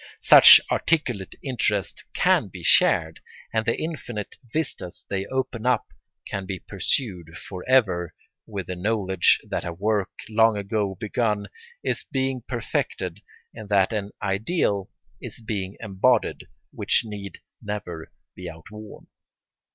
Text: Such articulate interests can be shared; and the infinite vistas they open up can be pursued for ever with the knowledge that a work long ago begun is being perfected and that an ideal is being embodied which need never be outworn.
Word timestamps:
Such 0.21 0.59
articulate 0.71 1.35
interests 1.43 2.03
can 2.15 2.47
be 2.47 2.63
shared; 2.63 3.19
and 3.53 3.67
the 3.67 3.79
infinite 3.79 4.35
vistas 4.51 5.05
they 5.11 5.27
open 5.27 5.67
up 5.67 5.89
can 6.27 6.47
be 6.47 6.57
pursued 6.57 7.37
for 7.37 7.63
ever 7.69 8.15
with 8.47 8.65
the 8.65 8.75
knowledge 8.75 9.39
that 9.47 9.63
a 9.63 9.71
work 9.73 10.09
long 10.27 10.57
ago 10.57 10.95
begun 10.95 11.49
is 11.83 12.03
being 12.03 12.41
perfected 12.41 13.21
and 13.53 13.69
that 13.69 13.93
an 13.93 14.09
ideal 14.23 14.89
is 15.21 15.39
being 15.39 15.77
embodied 15.79 16.47
which 16.71 17.03
need 17.05 17.37
never 17.61 18.11
be 18.33 18.49
outworn. 18.49 19.05